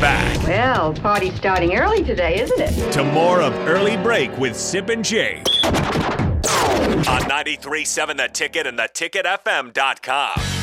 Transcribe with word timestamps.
back 0.00 0.42
Well, 0.44 0.92
party's 0.94 1.34
starting 1.34 1.76
early 1.76 2.02
today, 2.02 2.40
isn't 2.40 2.60
it? 2.60 2.92
to 2.92 3.04
more 3.04 3.40
of 3.40 3.54
Early 3.68 3.96
Break 3.98 4.36
with 4.38 4.56
Sip 4.56 4.88
and 4.88 5.04
Jake 5.04 5.46
on 5.64 7.22
93.7 7.22 8.16
The 8.16 8.28
Ticket 8.32 8.66
and 8.66 8.78
theticketfm.com. 8.78 10.59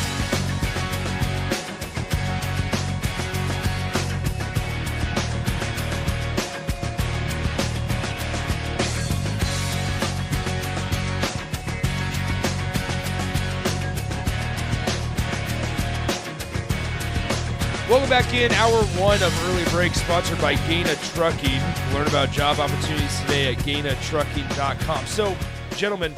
Welcome 18.08 18.26
back 18.26 18.34
in 18.34 18.54
hour 18.54 18.84
one 19.02 19.22
of 19.22 19.50
Early 19.50 19.66
Break, 19.70 19.94
sponsored 19.94 20.40
by 20.40 20.56
Gana 20.70 20.96
Trucking. 21.14 21.60
Learn 21.94 22.08
about 22.08 22.32
job 22.32 22.58
opportunities 22.58 23.20
today 23.20 23.52
at 23.54 23.58
GanaTrucking.com. 23.66 25.06
So, 25.08 25.36
gentlemen, 25.76 26.14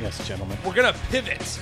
Yes, 0.00 0.24
gentlemen. 0.28 0.56
we're 0.64 0.74
gonna 0.74 0.96
pivot. 1.10 1.58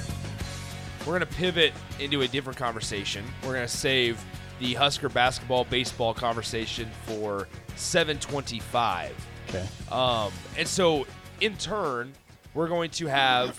We're 1.06 1.14
gonna 1.14 1.24
pivot 1.24 1.73
into 1.98 2.20
a 2.20 2.28
different 2.28 2.59
conversation. 2.59 3.24
We're 3.42 3.55
gonna 3.55 3.66
save 3.66 4.23
the 4.59 4.74
Husker 4.74 5.09
basketball 5.09 5.64
baseball 5.64 6.12
conversation 6.12 6.91
for 7.06 7.48
725. 7.77 9.14
Okay. 9.48 9.66
Um, 9.91 10.33
and 10.59 10.69
so, 10.69 11.06
in 11.41 11.56
turn, 11.56 12.12
we're 12.52 12.69
going 12.69 12.91
to 12.91 13.06
have 13.06 13.59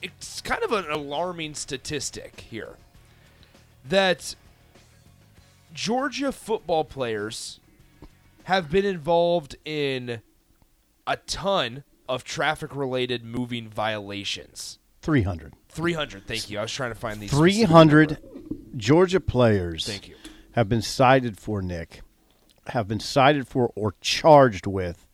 it's 0.00 0.40
kind 0.40 0.62
of 0.62 0.72
an 0.72 0.90
alarming 0.90 1.52
statistic 1.56 2.40
here 2.40 2.76
that 3.86 4.34
Georgia 5.76 6.32
football 6.32 6.84
players 6.84 7.60
have 8.44 8.70
been 8.70 8.86
involved 8.86 9.56
in 9.66 10.22
a 11.06 11.16
ton 11.18 11.84
of 12.08 12.24
traffic 12.24 12.74
related 12.74 13.22
moving 13.22 13.68
violations. 13.68 14.78
300. 15.02 15.52
300, 15.68 16.26
thank 16.26 16.48
you. 16.48 16.58
I 16.58 16.62
was 16.62 16.72
trying 16.72 16.92
to 16.92 16.98
find 16.98 17.20
these. 17.20 17.30
300. 17.30 18.16
Georgia 18.76 19.20
players 19.20 19.86
Thank 19.86 20.08
you. 20.08 20.16
have 20.52 20.68
been 20.68 20.80
cited 20.80 21.38
for, 21.38 21.60
Nick, 21.60 22.00
have 22.68 22.88
been 22.88 23.00
cited 23.00 23.46
for 23.46 23.70
or 23.76 23.94
charged 24.00 24.66
with 24.66 25.06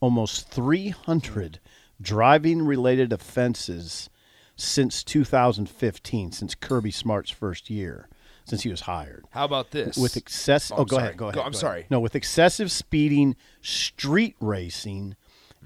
almost 0.00 0.48
300 0.48 1.60
driving 2.00 2.62
related 2.62 3.12
offenses 3.12 4.08
since 4.56 5.04
2015, 5.04 6.32
since 6.32 6.54
Kirby 6.54 6.90
Smart's 6.90 7.30
first 7.30 7.68
year, 7.68 8.08
since 8.48 8.62
he 8.62 8.68
was 8.70 8.80
hired. 8.82 9.24
How 9.30 9.44
about 9.44 9.70
this? 9.70 9.96
With 9.96 10.16
excessive. 10.16 10.76
Oh, 10.78 10.82
oh, 10.82 10.84
go 10.84 10.96
sorry. 10.96 11.06
ahead, 11.08 11.16
go 11.18 11.24
ahead. 11.26 11.34
Go- 11.34 11.40
I'm 11.42 11.44
go 11.52 11.56
ahead. 11.56 11.60
sorry. 11.60 11.86
No, 11.90 12.00
with 12.00 12.14
excessive 12.16 12.70
speeding, 12.72 13.36
street 13.62 14.36
racing, 14.40 15.16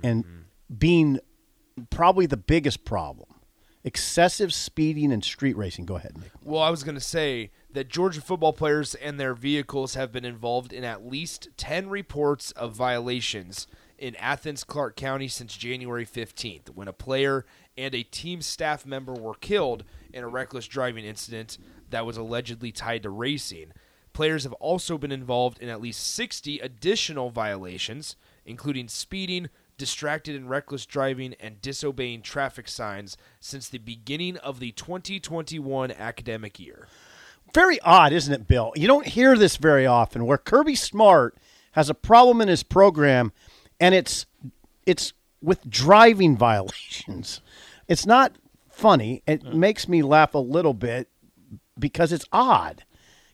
and 0.03 0.25
Mm-hmm. 0.25 0.75
being 0.79 1.21
probably 1.91 2.27
the 2.27 2.37
biggest 2.37 2.85
problem. 2.85 3.29
Excessive 3.85 4.55
speeding 4.55 5.11
and 5.13 5.25
street 5.25 5.57
racing. 5.57 5.87
Go 5.87 5.97
ahead, 5.97 6.17
Nick. 6.17 6.31
Well, 6.45 6.63
I 6.63 6.71
was 6.71 6.85
going 6.85 6.95
to 6.95 7.01
say 7.01 7.51
that 7.73 7.89
Georgia 7.89 8.21
football 8.21 8.53
players 8.53 8.95
and 8.95 9.19
their 9.19 9.35
vehicles 9.35 9.95
have 9.95 10.13
been 10.13 10.25
involved 10.25 10.73
in 10.73 10.85
at 10.85 11.05
least 11.05 11.49
10 11.57 11.89
reports 11.89 12.53
of 12.53 12.75
violations 12.75 13.67
in 13.99 14.15
Athens, 14.17 14.63
Clarke 14.63 14.95
County 14.97 15.27
since 15.27 15.57
January 15.57 16.07
15th, 16.07 16.69
when 16.71 16.87
a 16.87 16.93
player 16.93 17.45
and 17.77 17.95
a 17.95 18.03
team 18.03 18.43
staff 18.43 18.85
member 18.85 19.15
were 19.15 19.35
killed 19.35 19.85
in 20.13 20.25
a 20.25 20.29
reckless 20.29 20.67
driving 20.67 21.05
incident 21.05 21.59
that 21.91 22.07
was 22.07 22.17
allegedly 22.17 22.73
tied 22.73 23.03
to 23.03 23.11
racing. 23.11 23.73
Players 24.13 24.45
have 24.45 24.53
also 24.55 24.99
been 24.99 25.13
involved 25.13 25.59
in 25.59 25.69
at 25.69 25.81
least 25.81 26.15
60 26.15 26.59
additional 26.59 27.31
violations, 27.31 28.17
including 28.45 28.89
speeding, 28.89 29.49
distracted 29.79 30.37
and 30.37 30.51
reckless 30.51 30.85
driving, 30.85 31.35
and 31.41 31.63
disobeying 31.63 32.21
traffic 32.21 32.69
signs 32.69 33.17
since 33.41 33.69
the 33.69 33.79
beginning 33.79 34.37
of 34.39 34.61
the 34.61 34.73
2021 34.73 35.91
academic 35.93 36.61
year. 36.61 36.89
Very 37.55 37.81
odd, 37.81 38.13
isn't 38.13 38.33
it, 38.33 38.47
Bill? 38.47 38.73
You 38.77 38.87
don't 38.87 39.07
hear 39.07 39.37
this 39.37 39.57
very 39.57 39.87
often 39.87 40.27
where 40.27 40.39
Kirby 40.39 40.75
Smart 40.75 41.37
has 41.73 41.89
a 41.89 41.95
problem 41.95 42.41
in 42.41 42.49
his 42.49 42.63
program 42.63 43.33
and 43.81 43.95
it's 43.95 44.27
it's 44.87 45.13
with 45.43 45.69
driving 45.69 46.37
violations. 46.37 47.41
It's 47.89 48.07
not 48.07 48.33
funny. 48.71 49.23
It 49.27 49.45
makes 49.55 49.89
me 49.89 50.03
laugh 50.03 50.35
a 50.35 50.39
little 50.39 50.75
bit 50.75 51.09
because 51.79 52.13
it's 52.13 52.25
odd. 52.33 52.85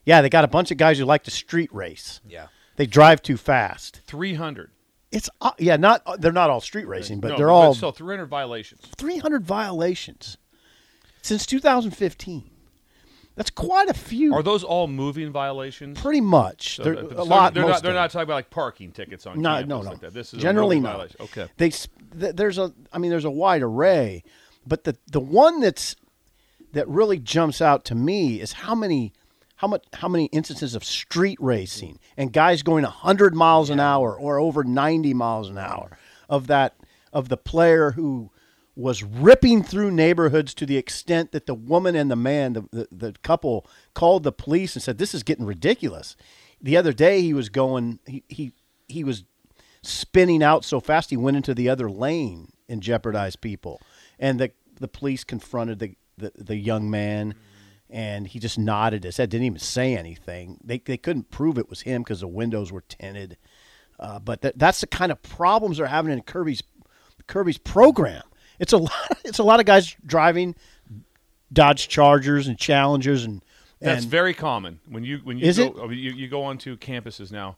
Yeah, 0.05 0.21
they 0.21 0.29
got 0.29 0.43
a 0.43 0.47
bunch 0.49 0.71
of 0.71 0.77
guys 0.77 0.97
who 0.97 1.05
like 1.05 1.23
to 1.23 1.31
street 1.31 1.73
race. 1.73 2.19
Yeah. 2.27 2.47
They 2.77 2.85
drive 2.85 3.21
too 3.21 3.37
fast. 3.37 4.01
300. 4.07 4.71
It's 5.11 5.29
uh, 5.41 5.51
yeah, 5.57 5.75
not 5.75 6.03
they're 6.21 6.31
not 6.31 6.49
all 6.49 6.61
street 6.61 6.87
racing, 6.87 7.19
but 7.19 7.29
No, 7.29 7.37
they're 7.37 7.49
all 7.49 7.73
so 7.73 7.91
300 7.91 8.27
violations. 8.27 8.81
300 8.97 9.43
violations 9.43 10.37
since 11.21 11.45
2015. 11.47 12.51
That's 13.39 13.51
quite 13.51 13.87
a 13.87 13.93
few. 13.93 14.33
Are 14.33 14.43
those 14.43 14.65
all 14.65 14.87
moving 14.87 15.31
violations? 15.31 15.97
Pretty 15.97 16.19
much. 16.19 16.75
So 16.75 16.83
They're, 16.83 16.93
a 16.95 17.09
so 17.15 17.23
lot. 17.23 17.53
They're 17.53 17.65
not. 17.65 17.81
They're 17.81 17.93
not 17.93 18.11
talking 18.11 18.23
about 18.23 18.33
like 18.33 18.49
parking 18.49 18.91
tickets 18.91 19.25
on 19.25 19.41
No, 19.41 19.51
campus 19.51 19.69
no, 19.69 19.81
no. 19.81 19.89
like 19.91 20.01
that. 20.01 20.13
This 20.13 20.33
is 20.33 20.41
generally 20.41 20.81
not. 20.81 20.95
violation. 20.95 21.15
Okay. 21.21 21.47
They 21.55 21.71
there's 22.33 22.57
a. 22.57 22.73
I 22.91 22.97
mean, 22.97 23.09
there's 23.11 23.23
a 23.23 23.31
wide 23.31 23.61
array, 23.61 24.25
but 24.67 24.83
the 24.83 24.97
the 25.09 25.21
one 25.21 25.61
that's 25.61 25.95
that 26.73 26.85
really 26.89 27.17
jumps 27.17 27.61
out 27.61 27.85
to 27.85 27.95
me 27.95 28.41
is 28.41 28.51
how 28.51 28.75
many 28.75 29.13
how 29.55 29.67
much 29.69 29.85
how 29.93 30.09
many 30.09 30.25
instances 30.33 30.75
of 30.75 30.83
street 30.83 31.37
racing 31.39 31.97
and 32.17 32.33
guys 32.33 32.61
going 32.61 32.83
100 32.83 33.35
miles 33.35 33.69
an 33.69 33.79
hour 33.79 34.13
or 34.19 34.37
over 34.37 34.65
90 34.65 35.13
miles 35.13 35.49
an 35.49 35.57
hour 35.57 35.97
of 36.27 36.47
that 36.47 36.75
of 37.13 37.29
the 37.29 37.37
player 37.37 37.91
who 37.91 38.31
was 38.79 39.03
ripping 39.03 39.63
through 39.63 39.91
neighborhoods 39.91 40.53
to 40.53 40.65
the 40.65 40.77
extent 40.77 41.31
that 41.31 41.45
the 41.45 41.53
woman 41.53 41.95
and 41.95 42.09
the 42.09 42.15
man 42.15 42.53
the, 42.53 42.61
the, 42.71 42.87
the 42.91 43.15
couple 43.23 43.67
called 43.93 44.23
the 44.23 44.31
police 44.31 44.75
and 44.75 44.81
said 44.83 44.97
this 44.97 45.13
is 45.13 45.23
getting 45.23 45.45
ridiculous 45.45 46.15
the 46.61 46.77
other 46.77 46.93
day 46.93 47.21
he 47.21 47.33
was 47.33 47.49
going 47.49 47.99
he 48.05 48.23
he, 48.27 48.53
he 48.87 49.03
was 49.03 49.23
spinning 49.81 50.43
out 50.43 50.65
so 50.65 50.79
fast 50.79 51.09
he 51.09 51.17
went 51.17 51.37
into 51.37 51.53
the 51.53 51.69
other 51.69 51.89
lane 51.89 52.51
and 52.69 52.83
jeopardized 52.83 53.41
people. 53.41 53.81
And 54.17 54.39
the 54.39 54.51
the 54.79 54.87
police 54.87 55.23
confronted 55.23 55.79
the 55.79 55.95
the, 56.17 56.31
the 56.35 56.55
young 56.55 56.89
man, 56.89 57.33
and 57.89 58.27
he 58.27 58.39
just 58.39 58.59
nodded 58.59 59.03
his 59.03 59.17
head, 59.17 59.29
didn't 59.29 59.47
even 59.47 59.59
say 59.59 59.97
anything. 59.97 60.59
They 60.63 60.79
they 60.79 60.97
couldn't 60.97 61.31
prove 61.31 61.57
it 61.57 61.69
was 61.69 61.81
him 61.81 62.03
because 62.03 62.21
the 62.21 62.27
windows 62.27 62.71
were 62.71 62.83
tinted. 62.87 63.37
Uh, 63.99 64.19
but 64.19 64.41
that, 64.41 64.57
that's 64.57 64.79
the 64.79 64.87
kind 64.87 65.11
of 65.11 65.21
problems 65.21 65.77
they're 65.77 65.87
having 65.87 66.13
in 66.13 66.21
Kirby's 66.21 66.63
Kirby's 67.27 67.57
program. 67.57 68.23
It's 68.59 68.73
a 68.73 68.77
lot. 68.77 68.91
It's 69.25 69.39
a 69.39 69.43
lot 69.43 69.59
of 69.59 69.65
guys 69.65 69.95
driving 70.05 70.55
Dodge 71.51 71.87
Chargers 71.87 72.47
and 72.47 72.57
Challengers 72.57 73.23
and. 73.23 73.43
That's 73.81 74.03
very 74.03 74.33
common 74.33 74.81
when 74.89 75.05
you 75.05 75.19
when 75.23 75.37
you 75.37 75.45
Is 75.45 75.57
go 75.57 75.89
it? 75.89 75.95
you, 75.95 76.11
you 76.11 76.27
go 76.27 76.43
onto 76.43 76.77
campuses 76.77 77.31
now. 77.31 77.55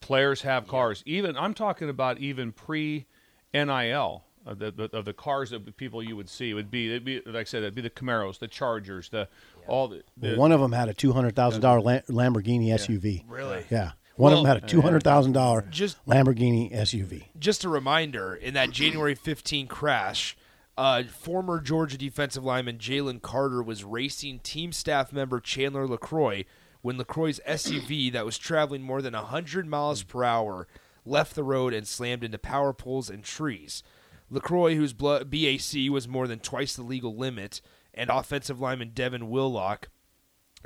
Players 0.00 0.40
have 0.40 0.66
cars. 0.66 1.02
Even 1.04 1.36
I'm 1.36 1.52
talking 1.52 1.90
about 1.90 2.18
even 2.18 2.52
pre 2.52 3.04
NIL 3.52 4.24
of 4.46 4.62
uh, 4.62 4.70
the, 4.70 4.88
the 4.88 4.96
of 4.96 5.04
the 5.04 5.12
cars 5.12 5.50
that 5.50 5.76
people 5.76 6.02
you 6.02 6.16
would 6.16 6.30
see 6.30 6.54
would 6.54 6.70
be 6.70 6.88
it'd 6.88 7.04
be 7.04 7.20
like 7.26 7.36
I 7.36 7.44
said 7.44 7.62
it'd 7.62 7.74
be 7.74 7.82
the 7.82 7.90
Camaros, 7.90 8.38
the 8.38 8.48
Chargers, 8.48 9.10
the 9.10 9.28
all 9.66 9.88
the, 9.88 10.02
the 10.16 10.36
one 10.36 10.52
of 10.52 10.60
them 10.60 10.72
had 10.72 10.88
a 10.88 10.94
two 10.94 11.12
hundred 11.12 11.36
thousand 11.36 11.60
dollar 11.60 11.80
Lamborghini 11.80 12.68
SUV. 12.68 13.24
Really? 13.28 13.66
Yeah. 13.70 13.92
One 14.18 14.32
of 14.32 14.38
them 14.38 14.46
had 14.46 14.56
a 14.58 14.66
two 14.66 14.80
hundred 14.80 15.02
thousand 15.02 15.32
dollar 15.32 15.64
Lamborghini 16.06 16.74
SUV. 16.74 17.24
Just 17.38 17.64
a 17.64 17.68
reminder 17.68 18.34
in 18.34 18.54
that 18.54 18.70
January 18.70 19.14
15 19.14 19.66
crash, 19.68 20.36
uh, 20.76 21.04
former 21.04 21.60
Georgia 21.60 21.96
defensive 21.96 22.44
lineman 22.44 22.78
Jalen 22.78 23.22
Carter 23.22 23.62
was 23.62 23.84
racing 23.84 24.40
team 24.40 24.72
staff 24.72 25.12
member 25.12 25.40
Chandler 25.40 25.86
LaCroix 25.86 26.44
when 26.82 26.98
LaCroix's 26.98 27.40
SUV 27.46 28.12
that 28.12 28.24
was 28.24 28.38
traveling 28.38 28.82
more 28.82 29.02
than 29.02 29.14
100 29.14 29.66
miles 29.66 30.02
per 30.02 30.24
hour 30.24 30.66
left 31.04 31.34
the 31.34 31.42
road 31.44 31.72
and 31.72 31.86
slammed 31.86 32.22
into 32.24 32.38
power 32.38 32.72
poles 32.72 33.08
and 33.10 33.24
trees. 33.24 33.82
LaCroix, 34.30 34.74
whose 34.74 34.92
blo- 34.92 35.24
BAC 35.24 35.90
was 35.90 36.06
more 36.06 36.26
than 36.26 36.38
twice 36.38 36.76
the 36.76 36.82
legal 36.82 37.16
limit, 37.16 37.60
and 37.94 38.10
offensive 38.10 38.60
lineman 38.60 38.90
Devin 38.94 39.30
Willock, 39.30 39.88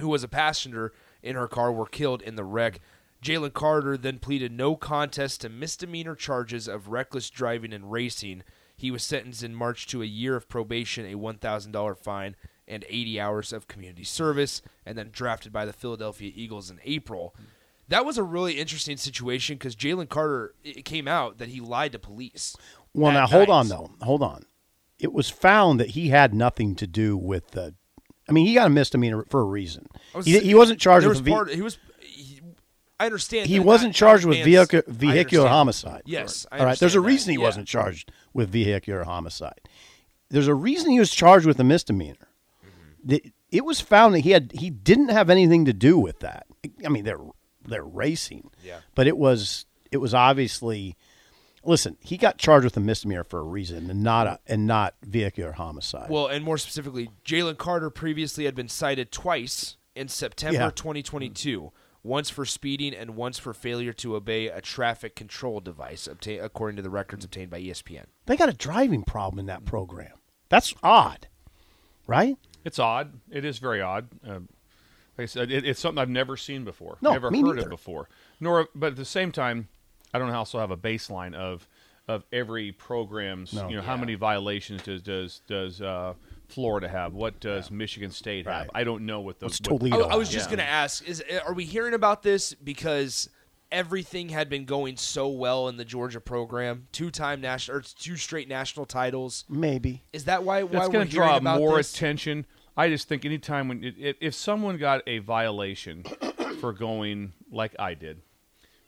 who 0.01 0.09
was 0.09 0.25
a 0.25 0.29
passenger 0.29 0.93
in 1.23 1.37
her 1.37 1.49
car, 1.49 1.73
were 1.73 1.87
killed 1.87 2.23
in 2.23 2.35
the 2.35 2.45
wreck. 2.45 2.81
Jalen 3.23 3.53
Carter 3.53 3.97
then 3.97 4.19
pleaded 4.19 4.53
no 4.53 4.75
contest 4.75 5.41
to 5.41 5.49
misdemeanor 5.49 6.17
charges 6.17 6.67
of 6.67 6.89
reckless 6.89 7.31
driving 7.31 7.73
and 7.73 7.91
racing. 7.93 8.43
He 8.77 8.91
was 8.91 9.05
sentenced 9.05 9.45
in 9.45 9.55
March 9.55 9.87
to 9.89 10.03
a 10.03 10.07
year 10.07 10.35
of 10.35 10.49
probation, 10.49 11.07
a 11.07 11.17
$1,000 11.17 11.99
fine, 11.99 12.35
and 12.67 12.85
80 12.89 13.21
hours 13.21 13.53
of 13.53 13.69
community 13.69 14.03
service, 14.03 14.61
and 14.85 14.99
then 14.99 15.11
drafted 15.13 15.53
by 15.53 15.65
the 15.65 15.73
Philadelphia 15.73 16.33
Eagles 16.35 16.69
in 16.69 16.81
April. 16.85 17.35
That 17.89 18.05
was 18.05 18.19
a 18.19 18.23
really 18.23 18.55
interesting 18.55 18.97
situation 18.97 19.57
because 19.57 19.77
Jalen 19.77 20.09
Carter, 20.09 20.55
it 20.65 20.85
came 20.85 21.07
out 21.07 21.39
that 21.39 21.51
he 21.51 21.61
lied 21.61 21.93
to 21.93 21.99
police. 21.99 22.57
Well, 22.95 23.13
now 23.13 23.27
hold 23.27 23.49
night. 23.49 23.55
on 23.55 23.69
though. 23.69 23.91
Hold 24.01 24.23
on. 24.23 24.45
It 24.99 25.13
was 25.13 25.29
found 25.29 25.79
that 25.81 25.91
he 25.91 26.09
had 26.09 26.35
nothing 26.35 26.75
to 26.77 26.87
do 26.87 27.17
with 27.17 27.51
the. 27.53 27.75
I 28.29 28.33
mean, 28.33 28.47
he 28.47 28.55
got 28.55 28.69
a 28.69 28.71
misdemeanor 28.71 29.27
for 29.29 29.41
a 29.41 29.45
reason. 29.45 29.89
Was 30.15 30.27
He, 30.27 30.39
he 30.39 30.55
wasn't 30.55 30.81
charged 30.81 31.07
with 31.07 31.21
was 31.21 31.29
part, 31.29 31.51
he 31.51 31.61
was. 31.61 31.79
He, 33.03 33.05
I 33.05 33.07
understand. 33.07 33.47
he 33.49 33.59
wasn't 33.61 33.95
charged 33.95 34.25
with 34.25 34.37
man's- 34.39 34.45
vehicular, 34.47 34.85
I 34.89 34.91
vehicular 34.93 35.47
understand. 35.49 35.49
homicide. 35.49 36.03
Yes, 36.07 36.47
All 36.53 36.59
right. 36.65 36.79
There's 36.79 36.95
a 36.95 36.99
understand 36.99 37.05
that. 37.05 37.07
reason 37.09 37.31
he 37.33 37.39
Yeah. 37.39 37.45
wasn't 37.45 37.69
charged 37.69 38.13
with 38.33 38.49
vehicular 38.51 39.05
homicide. 39.05 39.61
There's 40.31 40.49
a 40.49 40.55
reason 40.55 40.91
he 40.91 40.99
was 40.99 41.11
charged 41.13 41.47
with 41.47 41.61
a 41.61 41.65
misdemeanor. 41.65 42.29
Mm-hmm. 42.65 43.09
The- 43.09 43.33
It 43.51 43.65
was 43.65 43.81
found 43.81 44.15
that 44.15 44.21
he 44.21 44.31
had 44.31 44.53
he 44.55 44.71
didn't 44.71 45.09
have 45.11 45.29
anything 45.31 45.65
to 45.67 45.73
do 45.73 45.99
with 45.99 46.21
that. 46.21 46.47
I 46.85 46.89
mean, 46.89 47.05
they're 47.05 47.21
they're 47.67 47.85
racing. 47.85 48.51
Yeah. 48.65 48.79
But 48.95 49.07
it 49.07 49.17
was 49.19 49.67
it 49.91 49.99
was 49.99 50.15
obviously. 50.15 50.97
Listen, 51.65 51.97
he 52.01 52.17
got 52.17 52.39
charged 52.39 52.65
with 52.65 52.77
a 52.77 52.81
misdemeanor 52.81 53.23
for 53.23 53.39
a 53.39 53.45
reason, 53.45 53.89
and 53.89 54.03
not 54.03 54.27
a, 54.27 54.41
and 54.49 54.67
not 54.67 54.95
vehicular 55.07 55.53
homicide. 55.53 56.11
Well, 56.11 56.27
and 56.27 56.45
more 56.45 56.59
specifically, 56.59 57.11
Jalen 57.25 57.57
Carter 57.57 57.89
previously 57.89 58.47
had 58.47 58.57
been 58.57 58.69
cited 58.69 59.13
twice 59.13 59.77
in 59.95 60.09
September 60.09 60.59
Yeah. 60.61 60.71
2022, 60.71 61.73
once 62.03 62.31
for 62.31 62.45
speeding 62.45 62.95
and 62.95 63.15
once 63.17 63.39
for 63.39 63.53
failure 63.55 63.93
to 63.93 64.17
obey 64.17 64.49
a 64.49 64.61
traffic 64.61 65.15
control 65.15 65.61
device, 65.61 66.07
obtain, 66.07 66.41
according 66.43 66.77
to 66.77 66.83
the 66.83 66.91
records 66.91 67.25
obtained 67.25 67.51
by 67.51 67.61
ESPN. 67.61 68.07
they 68.27 68.37
got 68.37 68.49
a 68.49 68.53
driving 68.53 69.03
problem 69.05 69.39
in 69.39 69.47
that 69.47 69.65
program. 69.65 70.13
That's 70.49 70.75
odd, 70.83 71.29
right? 72.07 72.37
It's 72.65 72.79
odd. 72.79 73.21
It 73.31 73.45
is 73.45 73.59
very 73.59 73.81
odd. 73.81 74.09
Uh, 74.27 74.41
like 75.19 75.25
I 75.25 75.27
said, 75.27 75.51
it, 75.51 75.65
it's 75.67 75.81
something 75.81 76.01
I've 76.01 76.09
never 76.09 76.37
seen 76.37 76.65
before. 76.65 76.99
No, 77.01 77.13
never 77.13 77.31
me 77.31 77.41
heard 77.41 77.57
neither. 77.57 77.63
of 77.63 77.71
before. 77.71 78.09
Nor, 78.41 78.69
but 78.75 78.89
at 78.93 78.97
the 78.97 79.05
same 79.05 79.31
time, 79.33 79.69
I 80.15 80.19
don't 80.19 80.31
also 80.31 80.59
have 80.59 80.71
a 80.71 80.77
baseline 80.77 81.35
of 81.35 81.69
of 82.09 82.25
every 82.33 82.73
program's. 82.73 83.53
No. 83.53 83.69
You 83.69 83.77
know, 83.77 83.83
how 83.83 83.97
many 83.97 84.15
violations 84.15 84.83
does 84.83 85.03
does 85.03 85.41
does 85.47 85.81
uh, 85.81 86.15
Florida 86.53 86.89
have? 86.89 87.13
What 87.15 87.41
does 87.41 87.71
Michigan 87.71 88.11
State 88.11 88.47
have? 88.47 88.55
Right. 88.63 88.71
I 88.75 88.85
don't 88.85 89.05
know 89.07 89.21
what 89.21 89.39
the 89.41 89.47
What's 89.47 89.61
what- 89.61 89.79
Toledo? 89.81 90.05
I, 90.09 90.15
I 90.15 90.17
was 90.17 90.29
just 90.29 90.51
Yeah. 90.51 90.57
going 90.57 90.67
to 90.67 90.73
ask: 90.73 91.07
Is 91.09 91.23
are 91.47 91.53
we 91.55 91.65
hearing 91.65 91.95
about 91.95 92.23
this 92.23 92.55
because 92.55 93.29
everything 93.71 94.29
had 94.29 94.49
been 94.51 94.65
going 94.67 94.97
so 94.97 95.29
well 95.29 95.69
in 95.69 95.77
the 95.79 95.85
Georgia 95.85 96.21
program, 96.21 96.87
two-time 96.93 97.41
national 97.41 97.79
or 97.79 97.81
two 97.83 98.17
straight 98.17 98.49
national 98.49 98.87
titles? 98.87 99.45
Maybe. 99.49 100.03
Is 100.13 100.25
that 100.27 100.45
why? 100.45 100.63
why 100.63 100.73
That's 100.73 100.87
we're 100.89 100.93
going 100.93 101.07
to 101.09 101.13
hearing 101.13 101.29
draw 101.29 101.37
about 101.39 101.59
more 101.59 101.77
this? 101.79 101.95
attention. 101.95 102.47
I 102.77 102.89
just 102.89 103.07
think 103.09 103.25
anytime 103.25 103.69
when 103.69 103.85
it, 103.85 103.95
it, 103.99 104.17
if 104.21 104.35
someone 104.35 104.79
got 104.79 105.03
a 105.07 105.19
violation 105.19 106.05
for 106.61 106.73
going 106.73 107.33
like 107.51 107.75
I 107.79 107.95
did, 107.95 108.23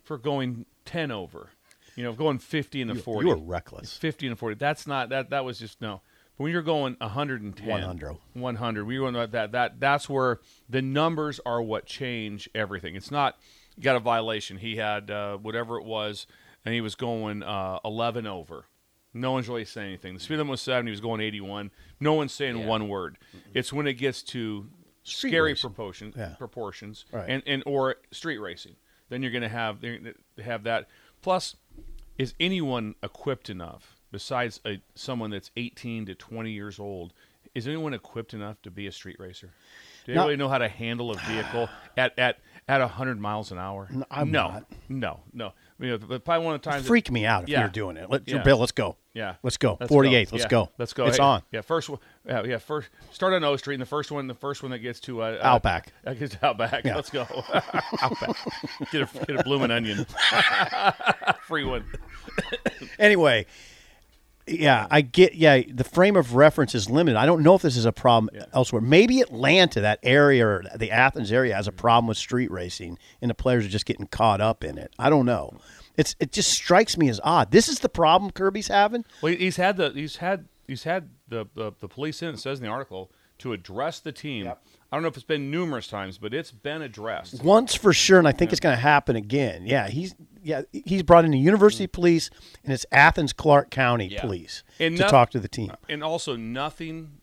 for 0.05 0.17
going 0.19 0.65
ten 0.85 1.11
over, 1.11 1.51
you 1.97 2.03
know, 2.03 2.13
going 2.13 2.39
fifty 2.39 2.81
and 2.83 2.91
a 2.91 2.95
You- 2.95 3.01
forty, 3.01 3.29
you 3.29 3.35
were 3.35 3.41
reckless. 3.43 3.97
Fifty 3.97 4.27
and 4.27 4.33
a 4.35 4.37
forty. 4.37 4.55
That's 4.57 4.87
not 4.87 5.09
that. 5.11 5.31
That 5.31 5.45
was 5.45 5.59
just 5.59 5.81
no. 5.81 6.01
But 6.37 6.45
when 6.45 6.53
you're 6.53 6.63
going 6.63 6.97
110, 7.01 7.67
100. 7.69 8.17
100, 8.35 8.85
we 8.85 8.99
were 8.99 9.05
going 9.05 9.15
about 9.15 9.31
that 9.33 9.53
that 9.53 9.81
that's 9.81 10.09
where 10.09 10.41
the 10.69 10.83
numbers 10.83 11.41
are 11.47 11.63
what 11.63 11.87
change 11.87 12.49
everything. 12.55 12.97
It's 12.97 13.11
not 13.11 13.37
you 13.77 13.83
got 13.83 13.97
a 13.97 14.01
violation. 14.01 14.59
He 14.59 14.77
had 14.77 15.11
uh, 15.11 15.37
whatever 15.39 15.79
it 15.79 15.85
was, 15.85 16.27
and 16.65 16.75
he 16.75 16.81
was 16.81 16.95
going 16.95 17.43
uh, 17.43 17.79
11 17.85 18.27
over. 18.27 18.67
No 19.13 19.31
one's 19.33 19.49
really 19.49 19.65
saying 19.65 19.89
anything. 19.89 20.15
The 20.15 20.21
speed 20.21 20.39
limit 20.39 20.51
was 20.51 20.61
70. 20.63 20.89
He 20.89 20.91
was 20.91 21.01
going 21.01 21.21
81. 21.21 21.71
No 22.01 22.15
one's 22.15 22.33
saying 22.33 22.67
one 22.67 22.89
word. 22.89 23.17
It's 23.53 23.73
when 23.73 23.87
it 23.87 23.95
gets 23.95 24.23
to 24.25 24.69
Street 25.05 25.31
scary 25.31 25.51
racing. 25.53 25.71
proportions, 25.71 26.15
Yeah. 26.17 26.35
proportions, 26.37 27.05
Right. 27.13 27.29
and 27.29 27.43
and 27.47 27.63
or 27.67 27.97
street 28.11 28.39
racing. 28.39 28.75
Then 29.09 29.23
you're 29.23 29.31
going 29.31 29.43
to 29.43 29.49
have 29.49 29.79
have 30.43 30.65
that. 30.65 30.89
Plus, 31.23 31.55
is 32.19 32.35
anyone 32.41 32.95
equipped 33.03 33.49
enough 33.51 33.94
besides 34.15 34.61
a, 34.65 34.81
someone 34.95 35.31
that's 35.31 35.51
18 35.57 36.07
to 36.07 36.15
20 36.15 36.53
years 36.53 36.79
old? 36.79 37.13
Is 37.53 37.67
anyone 37.67 37.95
equipped 37.95 38.33
enough 38.33 38.63
to 38.63 38.71
be 38.71 38.87
a 38.87 38.93
street 38.93 39.17
racer? 39.19 39.51
Do 40.07 40.13
they 40.15 40.19
really 40.21 40.37
know 40.37 40.49
how 40.49 40.59
to 40.59 40.69
handle 40.69 41.11
a 41.11 41.17
vehicle 41.17 41.69
at 41.97 42.17
at 42.17 42.39
at 42.69 42.81
100 42.81 43.21
miles 43.21 43.51
an 43.51 43.59
hour? 43.59 43.89
No, 43.91 44.05
I'm 44.11 44.31
no, 44.31 44.49
not. 44.49 44.65
no, 44.89 45.21
no. 45.33 45.47
I 45.49 45.53
mean, 45.83 45.99
but 46.09 46.25
probably 46.25 46.45
one 46.47 46.55
of 46.55 46.63
the 46.63 46.71
times. 46.71 46.87
Freak 46.87 47.11
me 47.11 47.27
out 47.27 47.43
if 47.45 47.49
Yeah. 47.49 47.61
you're 47.61 47.69
doing 47.69 47.97
it. 47.97 48.09
Let, 48.09 48.29
Yeah. 48.29 48.43
Bill, 48.45 48.59
let's 48.59 48.71
go. 48.73 48.97
Yeah, 49.15 49.35
Let's 49.43 49.57
go. 49.57 49.77
Let's 49.81 49.93
48th. 49.93 50.33
Let's 50.33 50.45
Yeah. 50.45 50.49
go. 50.49 50.71
Let's 50.79 50.93
go. 50.93 51.07
It's 51.07 51.17
Hey, 51.19 51.23
on. 51.23 51.43
Yeah, 51.53 51.61
first 51.63 51.89
one. 51.89 51.99
Yeah, 52.27 52.43
yeah. 52.45 52.59
First, 52.59 52.89
start 53.13 53.33
on 53.35 53.43
O 53.45 53.57
Street, 53.57 53.75
and 53.75 53.83
the 53.83 53.87
first 53.87 54.11
one, 54.13 54.27
the 54.29 54.35
first 54.35 54.63
one 54.63 54.71
that 54.71 54.79
gets 54.79 55.01
to 55.01 55.23
uh, 55.23 55.39
uh, 55.43 55.47
Outback. 55.47 55.93
That 56.05 56.19
gets 56.19 56.35
to 56.37 56.47
Outback. 56.47 56.85
Yeah. 56.85 56.97
Let's 56.97 57.11
go. 57.11 57.23
Outback. 58.03 58.37
Get 58.93 59.03
a 59.03 59.25
get 59.27 59.41
a 59.41 59.43
blooming 59.45 59.71
onion. 59.73 60.07
Free 61.47 61.65
one. 61.65 61.85
Anyway, 62.99 63.47
yeah, 64.47 64.87
I 64.91 65.01
get. 65.01 65.35
Yeah, 65.35 65.63
the 65.73 65.85
frame 65.85 66.17
of 66.17 66.35
reference 66.35 66.75
is 66.75 66.91
limited. 66.91 67.17
I 67.17 67.25
don't 67.25 67.43
know 67.43 67.55
if 67.55 67.63
this 67.63 67.77
is 67.77 67.87
a 67.87 67.93
problem 67.93 68.31
elsewhere. 68.53 68.83
Maybe 68.83 69.21
Atlanta, 69.21 69.81
that 69.81 70.01
area, 70.03 70.47
or 70.47 70.65
the 70.77 70.91
Athens 70.91 71.33
area, 71.33 71.55
has 71.55 71.67
a 71.67 71.71
mm-hmm. 71.71 71.79
problem 71.79 72.09
with 72.09 72.19
street 72.19 72.51
racing, 72.51 72.99
and 73.23 73.31
the 73.31 73.35
players 73.35 73.65
are 73.65 73.71
just 73.71 73.87
getting 73.87 74.07
caught 74.07 74.41
up 74.41 74.63
in 74.63 74.77
it. 74.77 74.93
I 74.99 75.09
don't 75.09 75.27
know. 75.27 75.59
It's 75.97 76.15
it 76.21 76.33
just 76.33 76.51
strikes 76.51 76.99
me 76.99 77.09
as 77.09 77.21
odd. 77.25 77.53
This 77.53 77.69
is 77.69 77.79
the 77.79 77.89
problem 77.89 78.31
Kirby's 78.33 78.69
having. 78.69 79.05
Well, 79.23 79.35
he's 79.35 79.57
had 79.57 79.77
the 79.77 79.91
he's 79.91 80.17
had 80.17 80.47
he's 80.67 80.85
had 80.85 81.09
the 81.29 81.47
the, 81.55 81.73
the 81.81 81.89
police 81.89 82.23
in. 82.23 82.31
It 82.31 82.41
says 82.41 82.59
in 82.59 82.65
the 82.65 82.71
article 82.71 83.11
to 83.45 83.53
address 83.53 84.01
the 84.01 84.11
team. 84.11 84.49
I 84.49 84.97
don't 84.97 85.03
know 85.03 85.09
if 85.09 85.17
it's 85.17 85.25
been 85.25 85.51
numerous 85.51 85.87
times, 85.87 86.17
but 86.17 86.33
it's 86.33 86.51
been 86.51 86.81
addressed. 86.81 87.45
once 87.45 87.75
for 87.75 87.93
sure, 87.93 88.19
and 88.19 88.27
I 88.27 88.33
think 88.33 88.53
it's 88.53 88.61
going 88.61 88.75
to 88.75 88.81
happen 88.81 89.17
again. 89.17 89.67
Yeah, 89.67 89.89
he's 89.89 90.15
yeah 90.43 90.63
he's 90.73 91.03
brought 91.03 91.25
in 91.27 91.31
the 91.31 91.39
University 91.39 91.87
mm. 91.87 91.93
Police 91.93 92.31
and 92.65 92.73
it's 92.73 92.87
Athens 92.91 93.33
Clarke 93.33 93.71
County 93.71 94.07
Yeah. 94.09 94.21
Police 94.23 94.63
And 94.81 94.97
to 94.97 95.03
noth- 95.03 95.11
talk 95.11 95.31
to 95.31 95.41
the 95.41 95.49
team. 95.49 95.71
Uh, 95.71 95.77
and 95.89 96.03
also 96.03 96.37
nothing. 96.37 97.19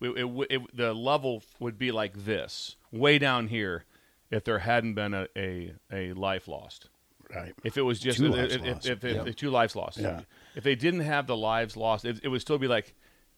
It, 0.00 0.10
it, 0.10 0.46
it, 0.50 0.76
the 0.76 0.94
level 0.94 1.42
would 1.58 1.76
be 1.78 1.90
like 1.92 2.24
this, 2.24 2.76
way 2.92 3.18
down 3.18 3.48
here, 3.48 3.84
if 4.30 4.44
there 4.44 4.60
hadn't 4.60 4.94
been 4.94 5.12
a, 5.12 5.26
a, 5.36 5.72
a 5.92 6.12
life 6.14 6.48
lost. 6.48 6.88
Right. 7.34 7.52
If 7.64 7.76
it 7.76 7.82
was 7.82 7.98
just 7.98 8.18
Two 8.18 8.26
if, 8.26 8.32
lives 8.32 8.54
if, 8.54 8.62
lost. 8.62 8.86
if, 8.86 9.04
if, 9.04 9.16
Yeah. 9.16 9.24
if 9.26 9.36
two 9.36 9.50
lives 9.50 9.74
lost, 9.76 9.98
Yeah. 9.98 10.20
if 10.54 10.64
they 10.64 10.74
didn't 10.76 11.00
have 11.00 11.26
the 11.26 11.36
lives 11.36 11.76
lost, 11.76 12.04
it, 12.04 12.20
it 12.22 12.28
would 12.28 12.40
still 12.40 12.58
be 12.58 12.68
like, 12.68 12.94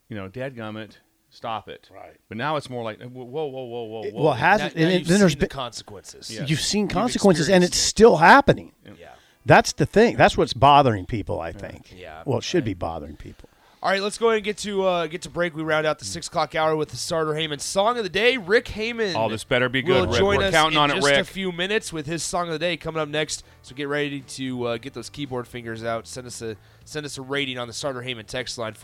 you 0.09 0.17
know, 0.17 0.29
dadgummit, 0.29 0.99
stop 1.31 1.69
it. 1.69 1.89
Right. 1.93 2.17
But 2.29 2.37
now 2.39 2.57
it's 2.57 2.69
more 2.69 2.83
like, 2.85 3.01
whoa, 3.01 3.25
whoa, 3.25 3.47
whoa, 3.47 3.65
whoa, 3.65 3.85
whoa. 3.85 4.11
Well, 4.25 4.33
it 4.35 4.37
has- 4.37 4.61
Now, 4.61 4.67
and 4.67 4.77
now 4.77 4.83
it- 4.89 4.99
you've 5.01 5.09
then 5.09 5.21
there's 5.21 5.33
seen 5.33 5.39
the 5.39 5.47
been- 5.47 5.49
consequences. 5.57 6.31
Yeah. 6.31 6.45
You've 6.45 6.61
seen 6.61 6.83
You've 6.85 6.91
consequences, 6.93 7.49
and 7.49 7.65
it's 7.65 7.77
still 7.79 8.17
happening. 8.19 8.73
Yeah. 8.85 9.09
That's 9.47 9.73
the 9.73 9.87
thing. 9.87 10.17
That's 10.17 10.37
what's 10.37 10.53
bothering 10.53 11.07
people. 11.07 11.41
I 11.41 11.53
think. 11.53 11.95
Yeah. 11.97 12.23
Well, 12.27 12.39
it 12.39 12.45
should 12.45 12.65
be 12.65 12.75
bothering 12.75 13.17
people. 13.17 13.49
All 13.83 13.91
right, 13.91 14.03
let's 14.03 14.19
go 14.19 14.27
ahead 14.29 14.37
and 14.37 14.45
get 14.45 14.59
to 14.59 14.83
uh, 14.83 15.07
get 15.07 15.23
to 15.23 15.31
break. 15.31 15.57
We 15.57 15.63
round 15.63 15.87
out 15.87 15.99
the 15.99 16.05
six 16.05 16.27
o'clock 16.29 16.55
hour 16.55 16.77
with 16.77 16.91
the 16.91 16.99
starter 16.99 17.33
Heyman 17.33 17.59
song 17.63 17.97
of 17.97 18.03
the 18.05 18.11
day. 18.11 18.37
Rick 18.37 18.67
Heyman. 18.67 19.15
Oh, 19.17 19.31
this 19.31 19.43
better 19.43 19.71
be 19.71 19.81
Will 19.83 20.01
good, 20.05 20.11
Rick. 20.11 20.19
join 20.19 20.37
We're 20.37 20.45
us 20.45 20.53
counting 20.53 20.77
in 20.77 20.83
on 20.83 20.91
it, 20.91 20.97
just 21.01 21.11
a 21.13 21.25
few 21.25 21.51
minutes 21.51 21.91
with 21.91 22.05
his 22.05 22.23
song 22.23 22.49
of 22.49 22.53
the 22.53 22.59
day 22.59 22.77
coming 22.77 23.01
up 23.01 23.09
next. 23.09 23.43
So 23.63 23.75
get 23.75 23.89
ready 23.89 24.21
to 24.21 24.65
uh, 24.67 24.77
get 24.77 24.93
those 24.93 25.09
keyboard 25.09 25.49
fingers 25.49 25.83
out. 25.83 26.07
Send 26.07 26.27
us 26.27 26.43
a 26.43 26.57
send 26.85 27.07
us 27.07 27.17
a 27.17 27.23
rating 27.23 27.57
on 27.57 27.69
the 27.69 27.73
starter 27.73 28.03
Heyman 28.03 28.27
text 28.27 28.59
line 28.59 28.75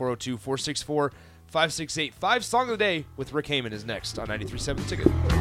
402-464-5685. 1.53 2.43
Song 2.43 2.63
of 2.63 2.69
the 2.69 2.77
day 2.77 3.05
with 3.17 3.33
Rick 3.33 3.47
Heyman 3.47 3.73
is 3.73 3.85
next 3.85 4.19
on 4.19 4.29
93.7 4.29 4.89
Ticket. 4.89 5.36